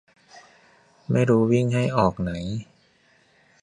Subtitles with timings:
[1.11, 2.31] ไม่รู้วิ่งให้ออกไหน